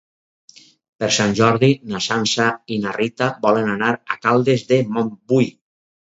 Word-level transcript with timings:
Per 1.03 1.09
Sant 1.17 1.35
Jordi 1.39 1.69
na 1.91 2.01
Sança 2.05 2.47
i 2.77 2.81
na 2.87 2.95
Rita 2.97 3.29
volen 3.45 3.71
anar 3.75 3.93
a 4.15 4.19
Caldes 4.27 4.67
de 4.75 4.83
Montbui. 4.99 5.53